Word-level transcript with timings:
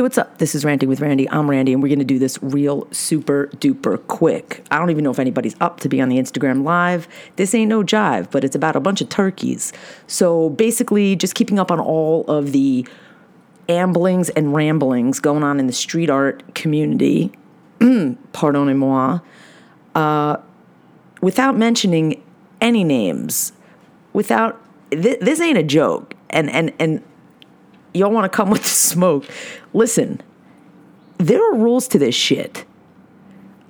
Hey, 0.00 0.02
what's 0.02 0.16
up? 0.16 0.38
This 0.38 0.54
is 0.54 0.64
Ranting 0.64 0.88
with 0.88 1.02
Randy. 1.02 1.28
I'm 1.28 1.50
Randy, 1.50 1.74
and 1.74 1.82
we're 1.82 1.90
going 1.90 1.98
to 1.98 2.06
do 2.06 2.18
this 2.18 2.38
real 2.40 2.88
super 2.90 3.48
duper 3.56 4.00
quick. 4.06 4.64
I 4.70 4.78
don't 4.78 4.88
even 4.88 5.04
know 5.04 5.10
if 5.10 5.18
anybody's 5.18 5.54
up 5.60 5.80
to 5.80 5.90
be 5.90 6.00
on 6.00 6.08
the 6.08 6.16
Instagram 6.16 6.64
live. 6.64 7.06
This 7.36 7.54
ain't 7.54 7.68
no 7.68 7.82
jive, 7.82 8.30
but 8.30 8.42
it's 8.42 8.56
about 8.56 8.76
a 8.76 8.80
bunch 8.80 9.02
of 9.02 9.10
turkeys. 9.10 9.74
So 10.06 10.48
basically, 10.48 11.16
just 11.16 11.34
keeping 11.34 11.58
up 11.58 11.70
on 11.70 11.78
all 11.78 12.24
of 12.28 12.52
the 12.52 12.88
amblings 13.68 14.30
and 14.34 14.54
ramblings 14.54 15.20
going 15.20 15.42
on 15.42 15.60
in 15.60 15.66
the 15.66 15.72
street 15.74 16.08
art 16.08 16.54
community. 16.54 17.30
Pardonnez-moi. 17.80 19.20
Uh, 19.94 20.36
without 21.20 21.58
mentioning 21.58 22.22
any 22.62 22.84
names, 22.84 23.52
without 24.14 24.58
th- 24.90 25.20
this 25.20 25.42
ain't 25.42 25.58
a 25.58 25.62
joke, 25.62 26.14
and 26.30 26.48
and 26.48 26.72
and 26.78 27.02
y'all 27.92 28.10
want 28.10 28.30
to 28.30 28.34
come 28.34 28.50
with 28.50 28.62
the 28.62 28.68
smoke. 28.68 29.26
Listen, 29.72 30.20
there 31.18 31.42
are 31.50 31.56
rules 31.56 31.86
to 31.88 31.98
this 31.98 32.14
shit. 32.14 32.64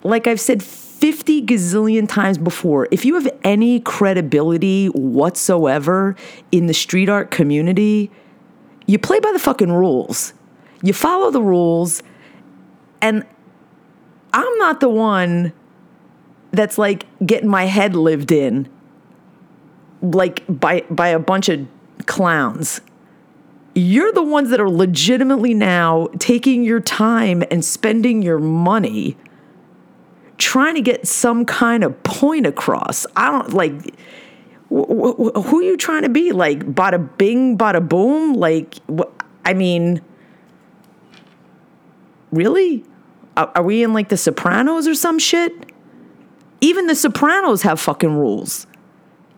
Like 0.02 0.26
I've 0.26 0.40
said 0.40 0.62
50 0.62 1.46
gazillion 1.46 2.09
times 2.09 2.38
before, 2.38 2.88
if 2.90 3.04
you 3.04 3.14
have 3.14 3.28
any 3.45 3.80
credibility 3.80 4.86
whatsoever 4.86 6.16
in 6.52 6.66
the 6.66 6.74
street 6.74 7.09
art 7.09 7.30
community, 7.30 8.10
you 8.86 8.98
play 8.98 9.20
by 9.20 9.32
the 9.32 9.38
fucking 9.38 9.73
rules. 9.73 10.32
You 10.82 10.92
follow 10.92 11.30
the 11.30 11.42
rules, 11.42 12.02
and 13.02 13.24
I'm 14.32 14.59
not 14.59 14.80
the 14.80 14.88
one 14.88 15.52
that's 16.52 16.78
like 16.78 17.06
getting 17.24 17.48
my 17.48 17.64
head 17.64 17.95
lived 17.95 18.32
in 18.32 18.68
like 20.02 20.42
by 20.48 20.82
by 20.90 21.09
a 21.09 21.18
bunch 21.18 21.48
of 21.48 21.66
clowns 22.06 22.80
you're 23.74 24.12
the 24.12 24.23
ones 24.23 24.51
that 24.51 24.60
are 24.60 24.70
legitimately 24.70 25.54
now 25.54 26.09
taking 26.18 26.65
your 26.65 26.80
time 26.80 27.43
and 27.51 27.65
spending 27.65 28.23
your 28.23 28.38
money 28.38 29.16
trying 30.38 30.74
to 30.74 30.80
get 30.80 31.07
some 31.07 31.45
kind 31.45 31.85
of 31.85 32.02
point 32.02 32.46
across. 32.46 33.07
I 33.15 33.30
don't 33.30 33.52
like 33.52 33.95
who 34.71 35.59
are 35.59 35.62
you 35.62 35.77
trying 35.77 36.02
to 36.02 36.09
be? 36.09 36.32
Like 36.32 36.60
bada 36.60 37.16
bing, 37.18 37.59
bada 37.59 37.87
boom? 37.87 38.35
Like, 38.35 38.77
I 39.45 39.52
mean, 39.52 40.01
really? 42.30 42.84
Are 43.37 43.62
we 43.62 43.82
in 43.82 43.93
like 43.93 44.10
the 44.10 44.16
Sopranos 44.16 44.87
or 44.87 44.95
some 44.95 45.18
shit? 45.18 45.52
Even 46.60 46.87
the 46.87 46.95
Sopranos 46.95 47.62
have 47.62 47.80
fucking 47.80 48.15
rules. 48.15 48.66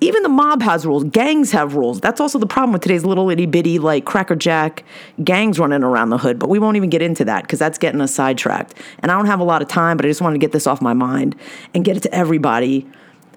Even 0.03 0.25
the 0.25 0.29
mob 0.29 0.63
has 0.63 0.85
rules. 0.85 1.05
Gangs 1.05 1.53
have 1.53 1.77
rules. 1.77 2.01
That's 2.01 2.21
also 2.21 2.37
the 2.41 2.47
problem 2.47 2.73
with 2.73 2.83
today's 2.83 3.05
little 3.05 3.31
itty 3.31 3.47
bitty, 3.47 3.79
like 3.79 4.05
crackerjack 4.05 4.83
gangs 5.23 5.61
running 5.61 5.85
around 5.85 6.11
the 6.11 6.19
hood. 6.19 6.41
But 6.41 6.49
we 6.49 6.59
won't 6.59 6.77
even 6.77 6.91
get 6.91 7.03
into 7.03 7.25
that 7.27 7.43
because 7.43 7.61
that's 7.61 7.79
getting 7.79 8.01
us 8.01 8.13
sidetracked. 8.13 8.75
And 8.99 9.13
I 9.13 9.17
don't 9.17 9.27
have 9.27 9.39
a 9.39 9.45
lot 9.45 9.63
of 9.63 9.69
time, 9.69 9.97
but 9.97 10.05
I 10.05 10.09
just 10.09 10.21
wanted 10.21 10.35
to 10.35 10.39
get 10.41 10.51
this 10.51 10.67
off 10.67 10.83
my 10.83 10.93
mind 10.93 11.37
and 11.73 11.85
get 11.85 11.97
it 11.97 12.01
to 12.01 12.13
everybody 12.13 12.85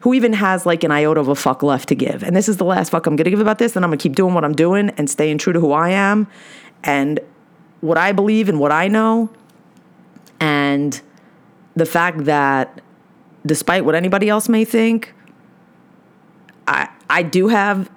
who 0.02 0.16
even 0.16 0.34
has 0.34 0.66
like 0.66 0.84
an 0.84 0.90
iota 0.90 1.20
of 1.20 1.28
a 1.28 1.36
fuck 1.36 1.62
left 1.62 1.88
to 1.90 1.96
give. 1.96 2.24
And 2.24 2.36
this 2.36 2.50
is 2.50 2.58
the 2.58 2.66
last 2.66 2.90
fuck 2.90 3.06
I'm 3.06 3.16
going 3.16 3.26
to 3.26 3.30
give 3.30 3.40
about 3.40 3.60
this. 3.60 3.76
And 3.76 3.86
I'm 3.86 3.92
going 3.92 4.00
to 4.00 4.04
keep 4.04 4.16
doing 4.16 4.34
what 4.34 4.44
I'm 4.44 4.56
doing 4.56 4.90
and 4.98 5.08
staying 5.08 5.38
true 5.38 5.54
to 5.54 5.60
who 5.60 5.72
I 5.72 5.90
am 5.92 6.26
and 6.84 7.20
what 7.82 8.00
I 8.00 8.12
believe 8.12 8.50
and 8.50 8.60
what 8.60 8.72
I 8.72 8.88
know. 8.88 9.30
And 10.40 11.00
the 11.76 11.86
fact 11.86 12.26
that 12.26 12.82
despite 13.46 13.86
what 13.86 13.94
anybody 13.94 14.30
else 14.30 14.50
may 14.50 14.66
think, 14.66 15.14
I 17.16 17.24
do 17.24 17.48
have 17.48 17.90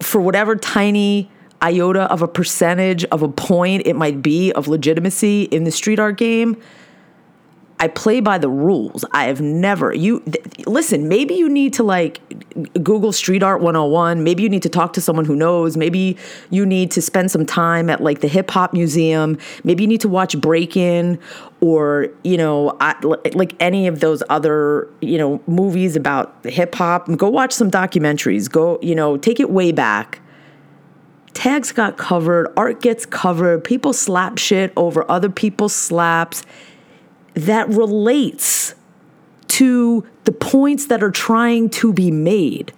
for 0.00 0.20
whatever 0.20 0.54
tiny 0.54 1.30
iota 1.62 2.02
of 2.02 2.20
a 2.20 2.28
percentage 2.28 3.02
of 3.06 3.22
a 3.22 3.28
point 3.28 3.86
it 3.86 3.96
might 3.96 4.20
be 4.20 4.52
of 4.52 4.68
legitimacy 4.68 5.44
in 5.44 5.64
the 5.64 5.70
street 5.70 5.98
art 5.98 6.18
game. 6.18 6.60
I 7.80 7.88
play 7.88 8.20
by 8.20 8.38
the 8.38 8.48
rules. 8.48 9.04
I 9.12 9.24
have 9.24 9.40
never 9.40 9.94
you 9.94 10.20
th- 10.20 10.66
listen, 10.66 11.08
maybe 11.08 11.34
you 11.34 11.48
need 11.48 11.72
to 11.74 11.82
like 11.82 12.20
Google 12.82 13.12
Street 13.12 13.42
Art 13.42 13.60
101, 13.60 14.24
maybe 14.24 14.42
you 14.42 14.48
need 14.48 14.62
to 14.62 14.68
talk 14.68 14.92
to 14.94 15.00
someone 15.00 15.24
who 15.24 15.36
knows, 15.36 15.76
maybe 15.76 16.16
you 16.50 16.66
need 16.66 16.90
to 16.92 17.02
spend 17.02 17.30
some 17.30 17.46
time 17.46 17.88
at 17.88 18.02
like 18.02 18.20
the 18.20 18.28
hip 18.28 18.50
hop 18.50 18.72
museum, 18.72 19.38
maybe 19.64 19.84
you 19.84 19.88
need 19.88 20.00
to 20.00 20.08
watch 20.08 20.38
Breakin' 20.40 21.18
or, 21.60 22.08
you 22.22 22.36
know, 22.36 22.76
I, 22.80 22.94
like 23.34 23.54
any 23.60 23.86
of 23.86 24.00
those 24.00 24.22
other, 24.28 24.88
you 25.00 25.18
know, 25.18 25.42
movies 25.46 25.96
about 25.96 26.44
hip 26.44 26.74
hop. 26.74 27.08
Go 27.16 27.28
watch 27.28 27.52
some 27.52 27.70
documentaries. 27.70 28.50
Go, 28.50 28.78
you 28.80 28.94
know, 28.94 29.16
take 29.16 29.40
it 29.40 29.50
way 29.50 29.72
back. 29.72 30.20
Tags 31.34 31.72
got 31.72 31.96
covered, 31.96 32.52
art 32.56 32.80
gets 32.80 33.06
covered, 33.06 33.62
people 33.62 33.92
slap 33.92 34.38
shit 34.38 34.72
over 34.76 35.08
other 35.10 35.30
people's 35.30 35.74
slaps 35.74 36.44
that 37.38 37.68
relates 37.68 38.74
to 39.48 40.06
the 40.24 40.32
points 40.32 40.86
that 40.86 41.02
are 41.02 41.10
trying 41.10 41.70
to 41.70 41.92
be 41.92 42.10
made. 42.10 42.72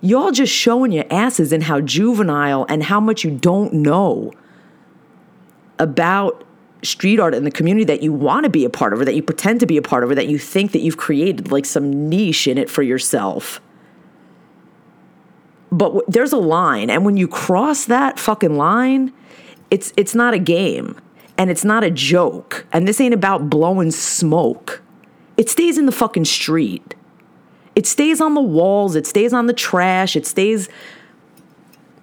Y'all 0.00 0.30
just 0.30 0.52
showing 0.52 0.92
your 0.92 1.04
asses 1.10 1.52
and 1.52 1.64
how 1.64 1.80
juvenile 1.80 2.64
and 2.68 2.84
how 2.84 3.00
much 3.00 3.24
you 3.24 3.30
don't 3.30 3.72
know 3.72 4.32
about 5.78 6.44
street 6.82 7.18
art 7.18 7.34
in 7.34 7.44
the 7.44 7.50
community 7.50 7.84
that 7.84 8.02
you 8.02 8.12
want 8.12 8.44
to 8.44 8.50
be 8.50 8.64
a 8.64 8.70
part 8.70 8.92
of 8.92 9.00
or 9.00 9.04
that 9.04 9.14
you 9.14 9.22
pretend 9.22 9.60
to 9.60 9.66
be 9.66 9.76
a 9.76 9.82
part 9.82 10.04
of 10.04 10.10
or 10.10 10.14
that 10.14 10.28
you 10.28 10.38
think 10.38 10.72
that 10.72 10.80
you've 10.80 10.96
created 10.96 11.50
like 11.50 11.66
some 11.66 12.08
niche 12.08 12.46
in 12.46 12.56
it 12.56 12.70
for 12.70 12.82
yourself. 12.82 13.60
But 15.70 15.88
w- 15.88 16.04
there's 16.06 16.32
a 16.32 16.38
line 16.38 16.88
and 16.88 17.04
when 17.04 17.16
you 17.16 17.26
cross 17.26 17.84
that 17.86 18.18
fucking 18.18 18.56
line, 18.56 19.12
it's 19.70 19.92
it's 19.96 20.14
not 20.14 20.34
a 20.34 20.38
game 20.38 20.96
and 21.38 21.50
it's 21.50 21.64
not 21.64 21.84
a 21.84 21.90
joke. 21.90 22.66
And 22.72 22.86
this 22.86 23.00
ain't 23.00 23.14
about 23.14 23.48
blowing 23.48 23.92
smoke. 23.92 24.82
It 25.36 25.48
stays 25.48 25.78
in 25.78 25.86
the 25.86 25.92
fucking 25.92 26.24
street. 26.24 26.96
It 27.76 27.86
stays 27.86 28.20
on 28.20 28.34
the 28.34 28.40
walls, 28.40 28.96
it 28.96 29.06
stays 29.06 29.32
on 29.32 29.46
the 29.46 29.52
trash, 29.52 30.16
it 30.16 30.26
stays 30.26 30.68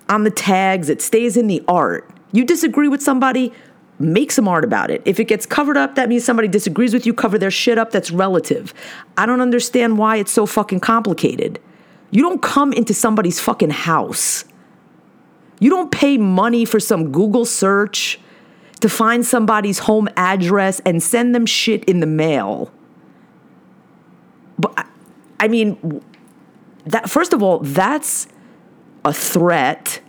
on 0.08 0.24
the 0.24 0.32
tags, 0.32 0.90
it 0.90 1.02
stays 1.02 1.36
in 1.36 1.48
the 1.48 1.62
art. 1.68 2.10
You 2.32 2.46
disagree 2.46 2.88
with 2.88 3.02
somebody, 3.02 3.52
make 4.00 4.32
some 4.32 4.48
art 4.48 4.64
about 4.64 4.90
it. 4.90 5.02
If 5.04 5.20
it 5.20 5.26
gets 5.26 5.46
covered 5.46 5.76
up, 5.76 5.96
that 5.96 6.08
means 6.08 6.24
somebody 6.24 6.48
disagrees 6.48 6.94
with 6.94 7.06
you, 7.06 7.14
cover 7.14 7.38
their 7.38 7.52
shit 7.52 7.78
up, 7.78 7.92
that's 7.92 8.10
relative. 8.10 8.74
I 9.18 9.26
don't 9.26 9.42
understand 9.42 9.98
why 9.98 10.16
it's 10.16 10.32
so 10.32 10.46
fucking 10.46 10.80
complicated. 10.80 11.60
You 12.10 12.22
don't 12.22 12.42
come 12.42 12.72
into 12.72 12.94
somebody's 12.94 13.42
fucking 13.42 13.72
house. 13.72 14.46
You 15.60 15.70
don't 15.70 15.92
pay 15.92 16.18
money 16.18 16.64
for 16.64 16.80
some 16.80 17.12
Google 17.12 17.44
search 17.44 18.20
to 18.86 18.90
find 18.90 19.26
somebody's 19.26 19.80
home 19.80 20.08
address 20.16 20.80
and 20.82 21.02
send 21.02 21.34
them 21.34 21.44
shit 21.44 21.84
in 21.86 22.02
the 22.02 22.06
mail. 22.06 22.72
But 24.60 24.86
I 25.40 25.48
mean, 25.48 26.04
that 26.86 27.10
first 27.10 27.34
of 27.34 27.42
all, 27.42 27.58
that's 27.62 28.28
a 29.04 29.12
threat. 29.12 30.02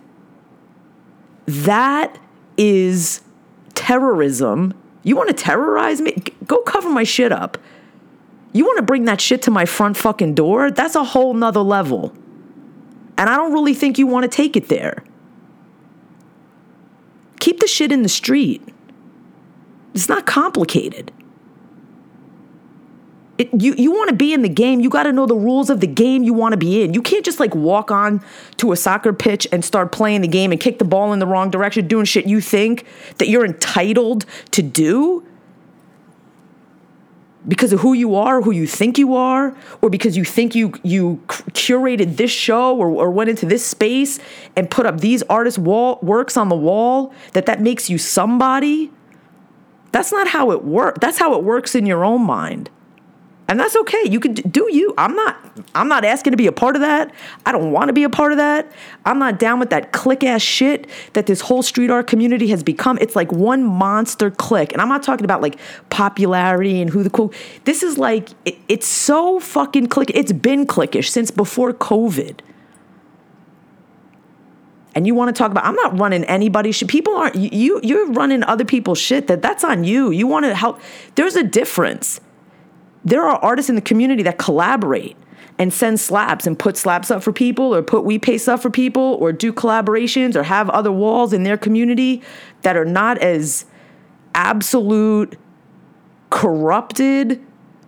That 1.46 2.18
is 2.58 3.22
terrorism. 3.72 4.74
You 5.04 5.16
want 5.16 5.30
to 5.30 5.34
terrorize 5.34 6.02
me? 6.02 6.22
Go 6.46 6.58
cover 6.58 6.90
my 6.90 7.04
shit 7.04 7.32
up. 7.32 7.56
You 8.52 8.66
want 8.66 8.76
to 8.76 8.82
bring 8.82 9.06
that 9.06 9.22
shit 9.22 9.40
to 9.42 9.50
my 9.50 9.64
front 9.64 9.96
fucking 9.96 10.34
door? 10.34 10.70
That's 10.70 10.96
a 10.96 11.04
whole 11.04 11.32
nother 11.32 11.60
level. 11.60 12.12
And 13.16 13.30
I 13.30 13.36
don't 13.36 13.54
really 13.54 13.72
think 13.72 13.98
you 13.98 14.06
want 14.06 14.24
to 14.24 14.28
take 14.28 14.54
it 14.54 14.68
there. 14.68 15.02
Keep 17.46 17.60
the 17.60 17.68
shit 17.68 17.92
in 17.92 18.02
the 18.02 18.08
street. 18.08 18.60
It's 19.94 20.08
not 20.08 20.26
complicated. 20.26 21.12
It, 23.38 23.50
you 23.56 23.72
you 23.78 23.92
want 23.92 24.10
to 24.10 24.16
be 24.16 24.32
in 24.32 24.42
the 24.42 24.48
game, 24.48 24.80
you 24.80 24.90
got 24.90 25.04
to 25.04 25.12
know 25.12 25.26
the 25.26 25.36
rules 25.36 25.70
of 25.70 25.78
the 25.78 25.86
game 25.86 26.24
you 26.24 26.34
want 26.34 26.54
to 26.54 26.56
be 26.56 26.82
in. 26.82 26.92
You 26.92 27.00
can't 27.00 27.24
just 27.24 27.38
like 27.38 27.54
walk 27.54 27.92
on 27.92 28.20
to 28.56 28.72
a 28.72 28.76
soccer 28.76 29.12
pitch 29.12 29.46
and 29.52 29.64
start 29.64 29.92
playing 29.92 30.22
the 30.22 30.28
game 30.28 30.50
and 30.50 30.60
kick 30.60 30.80
the 30.80 30.84
ball 30.84 31.12
in 31.12 31.20
the 31.20 31.26
wrong 31.28 31.48
direction, 31.48 31.86
doing 31.86 32.04
shit 32.04 32.26
you 32.26 32.40
think 32.40 32.84
that 33.18 33.28
you're 33.28 33.44
entitled 33.44 34.26
to 34.50 34.60
do 34.60 35.24
because 37.48 37.72
of 37.72 37.80
who 37.80 37.92
you 37.92 38.14
are, 38.14 38.42
who 38.42 38.50
you 38.50 38.66
think 38.66 38.98
you 38.98 39.14
are, 39.14 39.56
or 39.82 39.90
because 39.90 40.16
you 40.16 40.24
think 40.24 40.54
you 40.54 40.72
you 40.82 41.22
curated 41.26 42.16
this 42.16 42.30
show 42.30 42.76
or, 42.76 42.88
or 42.88 43.10
went 43.10 43.30
into 43.30 43.46
this 43.46 43.64
space 43.64 44.18
and 44.56 44.70
put 44.70 44.86
up 44.86 45.00
these 45.00 45.22
artist 45.24 45.58
wall 45.58 45.98
works 46.02 46.36
on 46.36 46.48
the 46.48 46.56
wall 46.56 47.12
that 47.32 47.46
that 47.46 47.60
makes 47.60 47.88
you 47.88 47.98
somebody. 47.98 48.90
That's 49.92 50.12
not 50.12 50.28
how 50.28 50.50
it 50.50 50.64
works. 50.64 50.98
That's 51.00 51.18
how 51.18 51.34
it 51.34 51.44
works 51.44 51.74
in 51.74 51.86
your 51.86 52.04
own 52.04 52.22
mind 52.22 52.70
and 53.48 53.60
that's 53.60 53.76
okay 53.76 54.02
you 54.04 54.18
can 54.18 54.34
do 54.34 54.68
you 54.72 54.92
i'm 54.98 55.14
not 55.14 55.36
i'm 55.74 55.88
not 55.88 56.04
asking 56.04 56.30
to 56.30 56.36
be 56.36 56.46
a 56.46 56.52
part 56.52 56.74
of 56.74 56.80
that 56.80 57.12
i 57.44 57.52
don't 57.52 57.72
want 57.72 57.88
to 57.88 57.92
be 57.92 58.04
a 58.04 58.10
part 58.10 58.32
of 58.32 58.38
that 58.38 58.70
i'm 59.04 59.18
not 59.18 59.38
down 59.38 59.60
with 59.60 59.70
that 59.70 59.92
clique 59.92 60.24
ass 60.24 60.42
shit 60.42 60.88
that 61.12 61.26
this 61.26 61.40
whole 61.40 61.62
street 61.62 61.90
art 61.90 62.06
community 62.06 62.48
has 62.48 62.62
become 62.62 62.98
it's 63.00 63.16
like 63.16 63.30
one 63.32 63.62
monster 63.62 64.30
clique 64.30 64.72
and 64.72 64.80
i'm 64.80 64.88
not 64.88 65.02
talking 65.02 65.24
about 65.24 65.40
like 65.40 65.58
popularity 65.90 66.80
and 66.80 66.90
who 66.90 67.02
the 67.02 67.10
cool 67.10 67.32
this 67.64 67.82
is 67.82 67.98
like 67.98 68.30
it, 68.44 68.56
it's 68.68 68.86
so 68.86 69.38
fucking 69.40 69.86
clique 69.86 70.10
it's 70.14 70.32
been 70.32 70.66
clickish 70.66 71.08
since 71.08 71.30
before 71.30 71.72
covid 71.72 72.40
and 74.94 75.06
you 75.06 75.14
want 75.14 75.28
to 75.28 75.38
talk 75.38 75.50
about, 75.50 75.66
I'm 75.66 75.74
not 75.74 75.98
running 75.98 76.24
anybody's 76.24 76.76
shit. 76.76 76.88
People 76.88 77.14
aren't, 77.14 77.34
you, 77.36 77.80
you're 77.82 78.10
running 78.12 78.42
other 78.42 78.64
people's 78.64 78.96
shit 78.96 79.26
that 79.26 79.42
that's 79.42 79.62
on 79.62 79.84
you. 79.84 80.10
You 80.10 80.26
want 80.26 80.46
to 80.46 80.54
help. 80.54 80.80
There's 81.16 81.36
a 81.36 81.42
difference. 81.42 82.18
There 83.06 83.22
are 83.22 83.36
artists 83.36 83.68
in 83.68 83.76
the 83.76 83.80
community 83.80 84.24
that 84.24 84.36
collaborate 84.36 85.16
and 85.58 85.72
send 85.72 86.00
slaps 86.00 86.44
and 86.44 86.58
put 86.58 86.76
slaps 86.76 87.08
up 87.08 87.22
for 87.22 87.32
people 87.32 87.72
or 87.72 87.80
put 87.80 88.04
wheatpaste 88.04 88.40
stuff 88.40 88.60
for 88.60 88.68
people 88.68 89.16
or 89.20 89.32
do 89.32 89.52
collaborations 89.52 90.34
or 90.34 90.42
have 90.42 90.68
other 90.70 90.90
walls 90.90 91.32
in 91.32 91.44
their 91.44 91.56
community 91.56 92.20
that 92.62 92.76
are 92.76 92.84
not 92.84 93.16
as 93.18 93.64
absolute 94.34 95.38
corrupted 96.30 97.40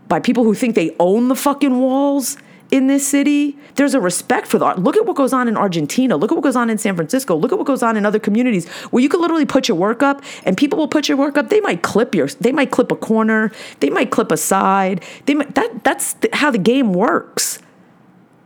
by 0.06 0.20
people 0.20 0.44
who 0.44 0.55
think 0.55 0.76
they 0.76 0.94
own 1.00 1.26
the 1.26 1.35
fucking 1.35 1.81
walls 1.81 2.38
in 2.70 2.87
this 2.87 3.06
city. 3.06 3.56
There's 3.76 3.94
a 3.94 4.00
respect 4.00 4.47
for 4.47 4.59
the 4.59 4.67
art. 4.67 4.79
Look 4.79 4.97
at 4.97 5.06
what 5.06 5.17
goes 5.17 5.32
on 5.32 5.49
in 5.49 5.56
Argentina. 5.56 6.17
Look 6.17 6.31
at 6.32 6.35
what 6.35 6.44
goes 6.44 6.56
on 6.56 6.70
in 6.70 6.79
San 6.79 6.97
Francisco. 6.97 7.37
Look 7.37 7.53
at 7.53 7.59
what 7.59 7.67
goes 7.67 7.82
on 7.82 7.97
in 7.97 8.05
other 8.05 8.19
communities 8.19 8.69
where 8.91 9.03
you 9.03 9.09
can 9.09 9.20
literally 9.20 9.47
put 9.47 9.69
your 9.69 9.76
work 9.76 10.03
up 10.03 10.23
and 10.44 10.56
people 10.56 10.79
will 10.79 10.88
put 10.88 11.09
your 11.09 11.17
work 11.17 11.38
up. 11.38 11.49
They 11.49 11.61
might 11.61 11.82
clip 11.82 12.15
your 12.15 12.29
they 12.29 12.53
might 12.53 12.70
clip 12.70 12.93
a 12.93 12.97
corner, 12.97 13.50
they 13.81 13.91
might 13.91 14.11
clip 14.11 14.31
a 14.31 14.37
side. 14.37 15.03
They 15.26 15.35
might, 15.35 15.55
that 15.55 15.85
that's 15.85 16.17
how 16.32 16.50
the 16.50 16.59
game 16.59 16.93
works. 16.93 17.59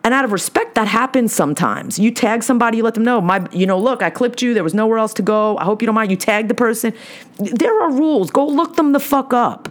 And 0.04 0.12
out 0.12 0.24
of 0.24 0.32
respect, 0.32 0.74
that 0.74 0.88
happens 0.88 1.32
sometimes. 1.32 1.98
You 1.98 2.10
tag 2.10 2.42
somebody, 2.42 2.78
you 2.78 2.82
let 2.82 2.94
them 2.94 3.04
know, 3.04 3.20
my, 3.20 3.46
you 3.52 3.66
know, 3.66 3.78
look, 3.78 4.02
I 4.02 4.10
clipped 4.10 4.42
you. 4.42 4.52
There 4.52 4.64
was 4.64 4.74
nowhere 4.74 4.98
else 4.98 5.14
to 5.14 5.22
go. 5.22 5.56
I 5.58 5.64
hope 5.64 5.80
you 5.80 5.86
don't 5.86 5.94
mind. 5.94 6.10
You 6.10 6.16
tag 6.16 6.48
the 6.48 6.54
person. 6.54 6.92
There 7.38 7.80
are 7.82 7.92
rules. 7.92 8.30
Go 8.30 8.44
look 8.46 8.74
them 8.74 8.92
the 8.92 9.00
fuck 9.00 9.32
up. 9.32 9.68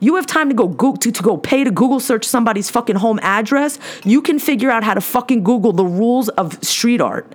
You 0.00 0.16
have 0.16 0.26
time 0.26 0.48
to 0.48 0.54
go 0.54 0.68
Google, 0.68 0.96
to, 0.98 1.10
to 1.10 1.22
go 1.22 1.36
pay 1.36 1.64
to 1.64 1.70
Google 1.70 2.00
search 2.00 2.24
somebody's 2.24 2.70
fucking 2.70 2.96
home 2.96 3.18
address. 3.22 3.78
You 4.04 4.20
can 4.20 4.38
figure 4.38 4.70
out 4.70 4.84
how 4.84 4.94
to 4.94 5.00
fucking 5.00 5.42
Google 5.42 5.72
the 5.72 5.84
rules 5.84 6.28
of 6.30 6.62
street 6.64 7.00
art. 7.00 7.34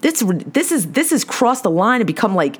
This 0.00 0.22
this 0.26 0.70
is 0.70 0.92
this 0.92 1.10
has 1.10 1.24
crossed 1.24 1.62
the 1.62 1.70
line 1.70 2.02
and 2.02 2.06
become 2.06 2.34
like 2.34 2.56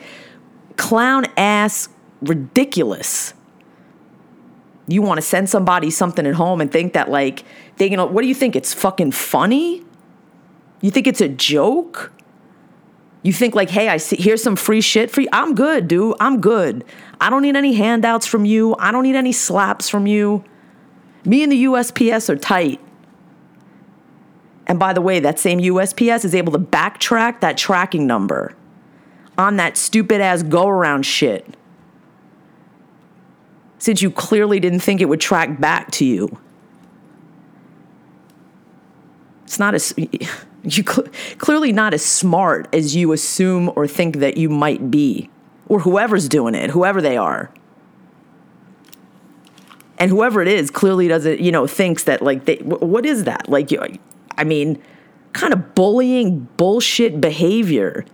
clown 0.77 1.27
ass 1.37 1.91
ridiculous. 2.23 3.35
You 4.87 5.03
want 5.03 5.19
to 5.19 5.23
send 5.23 5.51
somebody 5.51 5.91
something 5.91 6.27
at 6.27 6.35
home 6.35 6.63
and 6.63 6.73
think 6.73 6.95
that 6.95 7.11
like 7.11 7.45
they 7.77 7.91
know 7.91 8.07
what 8.07 8.23
do 8.23 8.29
you 8.29 8.35
think 8.35 8.57
it's 8.57 8.73
fucking 8.73 9.13
funny? 9.13 9.85
You 10.81 10.91
think 10.91 11.07
it's 11.07 11.21
a 11.21 11.29
joke? 11.29 12.13
You 13.25 13.33
think 13.33 13.55
like, 13.55 13.71
hey, 13.71 13.89
I 13.89 13.97
see 13.97 14.17
here's 14.17 14.43
some 14.43 14.55
free 14.55 14.83
shit 14.83 15.11
for 15.11 15.23
you. 15.23 15.29
I'm 15.33 15.55
good, 15.55 15.89
dude. 15.89 16.15
I'm 16.21 16.43
good. 16.43 16.85
I 17.19 17.31
don't 17.31 17.41
need 17.41 17.57
any 17.57 17.73
handouts 17.73 18.27
from 18.27 18.45
you. 18.45 18.77
I 18.79 18.93
don't 18.93 19.03
need 19.03 19.17
any 19.17 19.33
slaps 19.33 19.89
from 19.89 20.07
you. 20.07 20.45
Me 21.25 21.43
and 21.43 21.51
the 21.51 21.65
USPS 21.65 22.29
are 22.29 22.37
tight. 22.37 22.81
And 24.67 24.79
by 24.79 24.93
the 24.93 25.01
way, 25.01 25.21
that 25.21 25.39
same 25.39 25.59
USPS 25.59 26.27
is 26.27 26.35
able 26.35 26.53
to 26.53 26.59
backtrack 26.59 27.41
that 27.41 27.57
tracking 27.57 28.07
number 28.07 28.55
on 29.39 29.57
that 29.57 29.79
stupid 29.79 30.21
ass 30.21 30.43
go 30.43 30.69
around 30.69 31.07
shit. 31.07 31.57
Since 33.79 34.03
you 34.03 34.11
clearly 34.11 34.61
didn't 34.61 34.81
think 34.81 35.01
it 35.01 35.07
would 35.07 35.21
track 35.21 35.59
back 35.59 35.91
to 35.93 36.05
you. 36.05 36.39
It's 39.45 39.59
not 39.59 39.75
as 39.75 39.95
you 40.65 40.83
cl- 40.83 41.07
clearly 41.39 41.73
not 41.73 41.95
as 41.95 42.05
smart 42.05 42.69
as 42.73 42.97
you 42.97 43.13
assume 43.13 43.71
or 43.77 43.87
think 43.87 44.17
that 44.17 44.37
you 44.37 44.49
might 44.49 44.91
be, 44.91 45.31
or 45.69 45.81
whoever's 45.81 46.29
doing 46.29 46.55
it, 46.55 46.71
whoever 46.71 47.01
they 47.01 47.17
are. 47.17 47.51
And 49.99 50.11
whoever 50.11 50.43
it 50.43 50.49
is 50.49 50.71
clearly 50.71 51.07
doesn't, 51.07 51.41
you 51.41 51.53
know, 51.53 51.67
thinks 51.67 52.05
that 52.05 52.21
like 52.23 52.47
they, 52.47 52.57
what 52.57 53.07
is 53.07 53.25
that? 53.25 53.49
Like, 53.49 53.71
you, 53.71 53.81
I 54.37 54.45
mean, 54.45 54.83
kind 55.33 55.53
of 55.53 55.75
bullying 55.75 56.49
bullshit 56.57 57.21
behavior. 57.21 58.05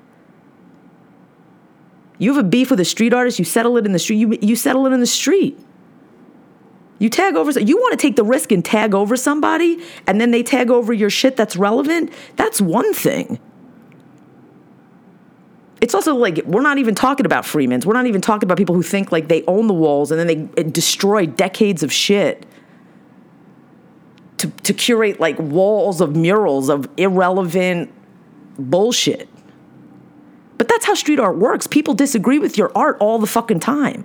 You 2.19 2.35
have 2.35 2.45
a 2.45 2.47
beef 2.47 2.71
with 2.71 2.81
a 2.81 2.85
street 2.85 3.15
artist, 3.15 3.39
you 3.39 3.47
settle 3.47 3.79
it 3.79 3.87
in 3.87 3.93
the 3.93 3.99
street. 3.99 4.19
You 4.19 4.39
you 4.43 4.57
settle 4.57 4.87
it 4.87 4.93
in 4.93 5.01
the 5.01 5.07
street. 5.07 5.59
You 7.01 7.09
tag 7.09 7.35
over, 7.35 7.59
you 7.59 7.79
want 7.79 7.93
to 7.93 7.97
take 7.97 8.15
the 8.15 8.23
risk 8.23 8.53
and 8.53 8.63
tag 8.63 8.95
over 8.95 9.17
somebody 9.17 9.83
and 10.07 10.21
then 10.21 10.31
they 10.31 10.43
tag 10.43 10.71
over 10.71 10.93
your 10.93 11.09
shit 11.09 11.35
that's 11.35 11.57
relevant. 11.57 12.13
That's 12.37 12.61
one 12.61 12.93
thing. 12.93 13.41
It's 15.81 15.95
also 15.95 16.15
like, 16.15 16.43
we're 16.45 16.61
not 16.61 16.77
even 16.77 16.95
talking 16.95 17.25
about 17.25 17.47
Freemans. 17.47 17.87
We're 17.87 17.95
not 17.95 18.07
even 18.07 18.21
talking 18.21 18.47
about 18.47 18.59
people 18.59 18.75
who 18.75 18.83
think 18.83 19.11
like 19.11 19.29
they 19.29 19.43
own 19.47 19.67
the 19.67 19.75
walls 19.75 20.11
and 20.11 20.21
then 20.21 20.27
they 20.27 20.63
destroy 20.63 21.25
decades 21.25 21.83
of 21.83 21.91
shit 21.91 22.45
to, 24.37 24.49
to 24.49 24.75
curate 24.75 25.19
like 25.19 25.39
walls 25.39 26.03
of 26.03 26.15
murals 26.15 26.69
of 26.69 26.87
irrelevant 26.99 27.91
bullshit. 28.59 29.27
But 30.59 30.69
that's 30.69 30.85
how 30.85 30.93
street 30.93 31.19
art 31.19 31.39
works. 31.39 31.67
People 31.67 31.95
disagree 31.95 32.39
with 32.39 32.59
your 32.59 32.71
art 32.77 32.99
all 33.01 33.19
the 33.19 33.27
fucking 33.27 33.61
time. 33.61 34.05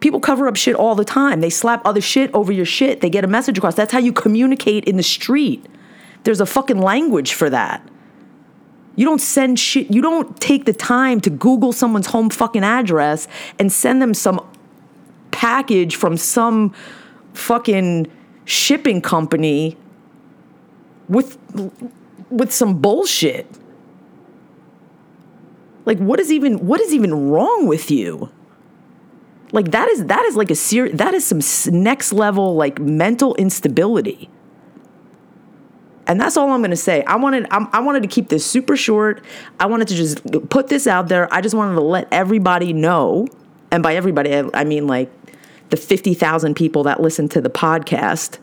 People 0.00 0.18
cover 0.18 0.48
up 0.48 0.56
shit 0.56 0.74
all 0.74 0.94
the 0.94 1.04
time. 1.04 1.40
They 1.40 1.50
slap 1.50 1.82
other 1.84 2.00
shit 2.00 2.32
over 2.34 2.50
your 2.50 2.64
shit. 2.64 3.00
They 3.02 3.10
get 3.10 3.24
a 3.24 3.28
message 3.28 3.58
across. 3.58 3.74
That's 3.74 3.92
how 3.92 3.98
you 3.98 4.12
communicate 4.12 4.84
in 4.84 4.96
the 4.96 5.02
street. 5.02 5.64
There's 6.24 6.40
a 6.40 6.46
fucking 6.46 6.80
language 6.80 7.34
for 7.34 7.50
that. 7.50 7.86
You 8.96 9.04
don't 9.06 9.20
send 9.20 9.58
shit, 9.58 9.90
you 9.90 10.02
don't 10.02 10.38
take 10.40 10.64
the 10.64 10.72
time 10.72 11.20
to 11.22 11.30
Google 11.30 11.72
someone's 11.72 12.08
home 12.08 12.28
fucking 12.28 12.64
address 12.64 13.28
and 13.58 13.70
send 13.72 14.02
them 14.02 14.14
some 14.14 14.44
package 15.30 15.96
from 15.96 16.16
some 16.16 16.74
fucking 17.32 18.10
shipping 18.44 19.00
company 19.00 19.76
with 21.08 21.38
with 22.30 22.52
some 22.52 22.80
bullshit. 22.80 23.46
Like 25.86 25.98
what 25.98 26.20
is 26.20 26.30
even 26.30 26.66
what 26.66 26.80
is 26.80 26.92
even 26.92 27.30
wrong 27.30 27.66
with 27.66 27.90
you? 27.90 28.30
Like 29.52 29.72
that 29.72 29.88
is 29.88 30.06
that 30.06 30.24
is 30.26 30.36
like 30.36 30.50
a 30.50 30.54
serious 30.54 30.96
that 30.98 31.14
is 31.14 31.26
some 31.26 31.40
next 31.82 32.12
level 32.12 32.54
like 32.54 32.78
mental 32.78 33.34
instability. 33.34 34.30
And 36.06 36.20
that's 36.20 36.36
all 36.36 36.50
I'm 36.50 36.60
going 36.60 36.70
to 36.70 36.76
say. 36.76 37.02
I 37.04 37.16
wanted 37.16 37.46
I'm, 37.50 37.68
I 37.72 37.80
wanted 37.80 38.02
to 38.02 38.08
keep 38.08 38.28
this 38.28 38.44
super 38.44 38.76
short. 38.76 39.24
I 39.58 39.66
wanted 39.66 39.88
to 39.88 39.94
just 39.94 40.50
put 40.50 40.68
this 40.68 40.86
out 40.86 41.08
there. 41.08 41.32
I 41.32 41.40
just 41.40 41.54
wanted 41.54 41.74
to 41.74 41.80
let 41.80 42.08
everybody 42.12 42.72
know, 42.72 43.26
and 43.70 43.82
by 43.82 43.94
everybody 43.94 44.34
I, 44.34 44.44
I 44.54 44.64
mean 44.64 44.86
like 44.86 45.10
the 45.70 45.76
50,000 45.76 46.54
people 46.54 46.82
that 46.84 47.00
listen 47.00 47.28
to 47.28 47.40
the 47.40 47.50
podcast. 47.50 48.38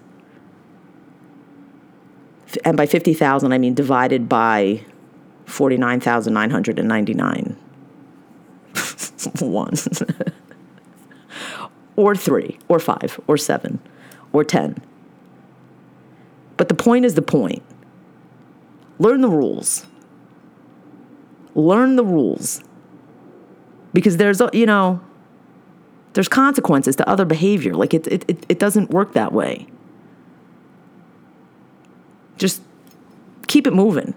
And 2.64 2.78
by 2.78 2.86
50,000 2.86 3.52
I 3.52 3.58
mean 3.58 3.74
divided 3.74 4.30
by 4.30 4.86
49,999. 5.46 7.58
One. 9.42 9.74
or 11.98 12.16
three, 12.16 12.58
or 12.70 12.80
five, 12.80 13.20
or 13.28 13.36
seven, 13.36 13.80
or 14.32 14.46
10. 14.46 14.82
But 16.56 16.70
the 16.70 16.76
point 16.76 17.04
is 17.04 17.16
the 17.16 17.22
point. 17.22 17.64
Learn 19.00 19.22
the 19.22 19.30
rules. 19.30 19.86
Learn 21.54 21.98
the 21.98 22.06
rules. 22.06 22.64
Because 23.94 24.18
there's, 24.18 24.42
you 24.54 24.66
know, 24.66 25.02
there's 26.14 26.28
consequences 26.28 26.96
to 26.96 27.10
other 27.10 27.26
behavior. 27.26 27.74
Like 27.74 27.94
it, 27.94 28.08
it, 28.08 28.46
it 28.48 28.60
doesn't 28.60 28.92
work 28.92 29.14
that 29.14 29.34
way. 29.34 29.68
Just 32.38 32.62
keep 33.48 33.68
it 33.68 33.74
moving. 33.74 34.14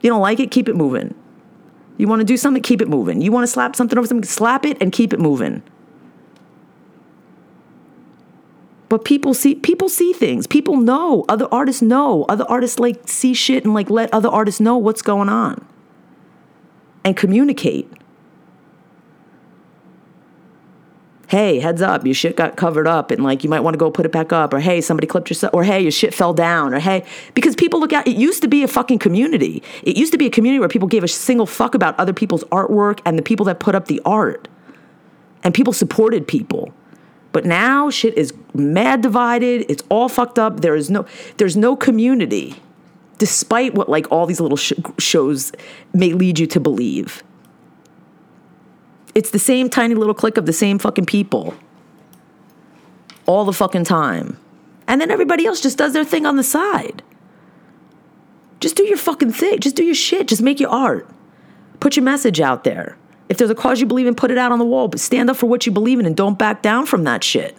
You 0.00 0.10
don't 0.10 0.20
like 0.20 0.40
it, 0.40 0.50
keep 0.50 0.68
it 0.68 0.76
moving. 0.76 1.14
You 1.98 2.06
want 2.06 2.20
to 2.20 2.24
do 2.24 2.36
something, 2.36 2.62
keep 2.62 2.80
it 2.80 2.88
moving. 2.88 3.20
You 3.20 3.32
want 3.32 3.44
to 3.44 3.48
slap 3.48 3.76
something 3.76 3.98
over 3.98 4.06
something, 4.06 4.24
slap 4.24 4.64
it 4.64 4.78
and 4.80 4.92
keep 4.92 5.12
it 5.12 5.20
moving. 5.20 5.62
But 8.88 9.04
people 9.04 9.34
see 9.34 9.54
people 9.54 9.88
see 9.88 10.12
things. 10.12 10.46
People 10.46 10.76
know. 10.76 11.24
Other 11.28 11.46
artists 11.52 11.82
know. 11.82 12.24
Other 12.28 12.44
artists 12.48 12.78
like 12.78 13.06
see 13.06 13.34
shit 13.34 13.64
and 13.64 13.74
like 13.74 13.90
let 13.90 14.12
other 14.12 14.28
artists 14.28 14.60
know 14.60 14.78
what's 14.78 15.02
going 15.02 15.28
on. 15.28 15.64
And 17.04 17.16
communicate. 17.16 17.90
Hey, 21.28 21.58
heads 21.58 21.82
up, 21.82 22.06
your 22.06 22.14
shit 22.14 22.36
got 22.36 22.56
covered 22.56 22.86
up 22.86 23.10
and 23.10 23.22
like 23.22 23.44
you 23.44 23.50
might 23.50 23.60
want 23.60 23.74
to 23.74 23.78
go 23.78 23.90
put 23.90 24.06
it 24.06 24.12
back 24.12 24.32
up 24.32 24.54
or 24.54 24.60
hey, 24.60 24.80
somebody 24.80 25.06
clipped 25.06 25.28
your 25.28 25.50
or 25.52 25.62
hey, 25.62 25.78
your 25.78 25.90
shit 25.90 26.14
fell 26.14 26.32
down 26.32 26.72
or 26.72 26.78
hey, 26.78 27.04
because 27.34 27.54
people 27.54 27.80
look 27.80 27.92
at 27.92 28.08
it 28.08 28.16
used 28.16 28.40
to 28.40 28.48
be 28.48 28.62
a 28.62 28.68
fucking 28.68 28.98
community. 28.98 29.62
It 29.82 29.98
used 29.98 30.10
to 30.12 30.18
be 30.18 30.24
a 30.24 30.30
community 30.30 30.58
where 30.58 30.70
people 30.70 30.88
gave 30.88 31.04
a 31.04 31.08
single 31.08 31.44
fuck 31.44 31.74
about 31.74 32.00
other 32.00 32.14
people's 32.14 32.44
artwork 32.44 33.00
and 33.04 33.18
the 33.18 33.22
people 33.22 33.44
that 33.44 33.60
put 33.60 33.74
up 33.74 33.88
the 33.88 34.00
art. 34.06 34.48
And 35.44 35.52
people 35.52 35.74
supported 35.74 36.26
people. 36.26 36.72
But 37.38 37.46
now 37.46 37.88
shit 37.88 38.18
is 38.18 38.34
mad 38.52 39.00
divided. 39.00 39.64
It's 39.68 39.84
all 39.90 40.08
fucked 40.08 40.40
up. 40.40 40.58
There 40.58 40.74
is 40.74 40.90
no 40.90 41.06
there's 41.36 41.56
no 41.56 41.76
community, 41.76 42.60
despite 43.18 43.74
what 43.74 43.88
like 43.88 44.10
all 44.10 44.26
these 44.26 44.40
little 44.40 44.56
sh- 44.56 44.72
shows 44.98 45.52
may 45.94 46.14
lead 46.14 46.40
you 46.40 46.48
to 46.48 46.58
believe. 46.58 47.22
It's 49.14 49.30
the 49.30 49.38
same 49.38 49.70
tiny 49.70 49.94
little 49.94 50.14
clique 50.14 50.36
of 50.36 50.46
the 50.46 50.52
same 50.52 50.80
fucking 50.80 51.06
people 51.06 51.54
all 53.26 53.44
the 53.44 53.52
fucking 53.52 53.84
time. 53.84 54.36
And 54.88 55.00
then 55.00 55.12
everybody 55.12 55.46
else 55.46 55.60
just 55.60 55.78
does 55.78 55.92
their 55.92 56.04
thing 56.04 56.26
on 56.26 56.34
the 56.34 56.42
side. 56.42 57.04
Just 58.58 58.74
do 58.74 58.84
your 58.84 58.98
fucking 58.98 59.30
thing. 59.30 59.60
Just 59.60 59.76
do 59.76 59.84
your 59.84 59.94
shit. 59.94 60.26
Just 60.26 60.42
make 60.42 60.58
your 60.58 60.70
art. 60.70 61.08
Put 61.78 61.94
your 61.94 62.04
message 62.04 62.40
out 62.40 62.64
there. 62.64 62.98
If 63.28 63.36
there's 63.36 63.50
a 63.50 63.54
cause 63.54 63.80
you 63.80 63.86
believe 63.86 64.06
in, 64.06 64.14
put 64.14 64.30
it 64.30 64.38
out 64.38 64.52
on 64.52 64.58
the 64.58 64.64
wall, 64.64 64.88
but 64.88 65.00
stand 65.00 65.28
up 65.28 65.36
for 65.36 65.46
what 65.46 65.66
you 65.66 65.72
believe 65.72 66.00
in 66.00 66.06
and 66.06 66.16
don't 66.16 66.38
back 66.38 66.62
down 66.62 66.86
from 66.86 67.04
that 67.04 67.22
shit. 67.22 67.56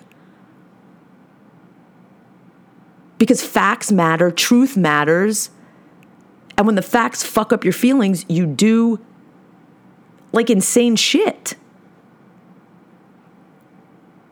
Because 3.17 3.43
facts 3.43 3.91
matter, 3.91 4.31
truth 4.31 4.75
matters. 4.75 5.51
And 6.57 6.65
when 6.65 6.75
the 6.75 6.81
facts 6.81 7.23
fuck 7.23 7.53
up 7.53 7.63
your 7.63 7.73
feelings, 7.73 8.25
you 8.27 8.45
do 8.45 8.99
like 10.31 10.49
insane 10.49 10.95
shit. 10.95 11.55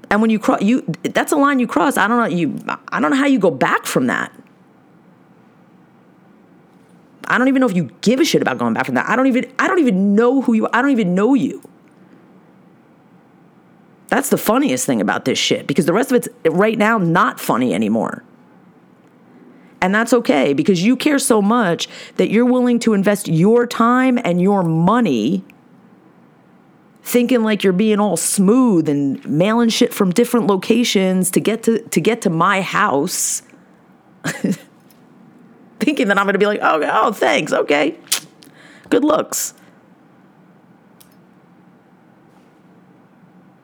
And 0.10 0.22
when 0.22 0.30
you 0.30 0.40
cross 0.40 0.62
you 0.62 0.82
that's 1.04 1.32
a 1.32 1.36
line 1.36 1.60
you 1.60 1.68
cross. 1.68 1.98
I 1.98 2.08
don't 2.08 2.18
know 2.18 2.38
you 2.38 2.58
I 2.88 3.00
don't 3.00 3.12
know 3.12 3.18
how 3.18 3.26
you 3.26 3.40
go 3.40 3.52
back 3.52 3.86
from 3.86 4.08
that. 4.08 4.32
I 7.28 7.38
don't 7.38 7.48
even 7.48 7.60
know 7.60 7.68
if 7.68 7.76
you 7.76 7.92
give 8.02 8.20
a 8.20 8.26
shit 8.26 8.42
about 8.42 8.58
going 8.58 8.74
back 8.74 8.86
from 8.86 8.96
that. 8.96 9.08
I 9.08 9.16
don't 9.16 9.28
even 9.28 9.52
I 9.60 9.68
don't 9.68 9.80
even 9.80 10.16
know 10.16 10.42
who 10.42 10.54
you 10.54 10.68
I 10.74 10.82
don't 10.82 10.92
even 10.92 11.14
know 11.14 11.34
you. 11.34 11.62
That's 14.08 14.30
the 14.30 14.38
funniest 14.38 14.86
thing 14.86 15.02
about 15.02 15.26
this 15.26 15.38
shit 15.38 15.68
because 15.68 15.86
the 15.86 15.94
rest 15.94 16.12
of 16.12 16.18
it's 16.18 16.30
right 16.50 16.78
now 16.78 16.98
not 16.98 17.40
funny 17.40 17.74
anymore. 17.74 18.24
And 19.82 19.94
that's 19.94 20.14
okay 20.14 20.54
because 20.54 20.84
you 20.84 20.96
care 20.96 21.20
so 21.20 21.42
much 21.42 21.88
that 22.16 22.30
you're 22.32 22.46
willing 22.46 22.80
to 22.80 22.94
invest 22.94 23.28
your 23.28 23.68
time 23.68 24.18
and 24.24 24.42
your 24.42 24.64
money 24.64 25.44
thinking 27.04 27.44
like 27.44 27.64
you're 27.64 27.74
being 27.74 28.00
all 28.00 28.18
smooth 28.18 28.90
and 28.90 29.24
mailing 29.26 29.70
shit 29.70 29.94
from 29.94 30.12
different 30.12 30.48
locations 30.48 31.32
to 31.32 31.40
get 31.40 31.64
to 31.64 31.80
to 31.80 32.02
get 32.02 32.22
to 32.22 32.30
my 32.30 32.62
house. 32.62 33.44
thinking 35.80 36.08
that 36.08 36.18
I'm 36.18 36.26
going 36.26 36.34
to 36.34 36.40
be 36.40 36.46
like, 36.46 36.60
"Oh, 36.62 36.82
oh, 36.84 37.12
thanks. 37.12 37.54
Okay. 37.54 37.98
Good 38.90 39.04
looks." 39.04 39.54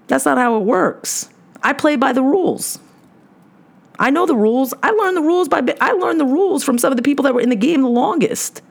That's 0.08 0.26
not 0.26 0.38
how 0.38 0.58
it 0.58 0.64
works. 0.64 1.30
I 1.64 1.74
play 1.74 1.96
by 1.96 2.14
the 2.14 2.22
rules. 2.22 2.78
I 3.98 4.10
know 4.10 4.26
the 4.26 4.36
rules. 4.36 4.74
I 4.84 4.92
learned 4.92 5.18
the 5.18 5.22
rules 5.22 5.48
by 5.48 5.62
I 5.80 5.94
learned 5.94 6.20
the 6.20 6.26
rules 6.26 6.64
from 6.64 6.78
some 6.78 6.92
of 6.92 6.98
the 6.98 7.04
people 7.04 7.24
that 7.24 7.34
were 7.34 7.42
in 7.42 7.50
the 7.50 7.56
game 7.56 7.82
the 7.82 7.90
longest. 7.90 8.62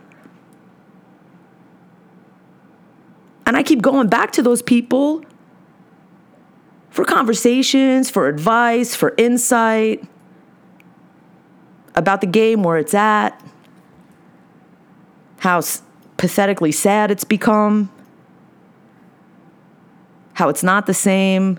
And 3.46 3.56
I 3.56 3.62
keep 3.62 3.82
going 3.82 4.08
back 4.08 4.32
to 4.32 4.42
those 4.42 4.62
people 4.62 5.24
for 6.90 7.04
conversations, 7.04 8.10
for 8.10 8.28
advice, 8.28 8.94
for 8.94 9.14
insight 9.16 10.04
about 11.94 12.20
the 12.20 12.26
game, 12.26 12.62
where 12.62 12.78
it's 12.78 12.94
at, 12.94 13.40
how 15.38 15.60
pathetically 16.16 16.72
sad 16.72 17.10
it's 17.10 17.24
become, 17.24 17.90
how 20.34 20.48
it's 20.48 20.62
not 20.62 20.86
the 20.86 20.94
same 20.94 21.58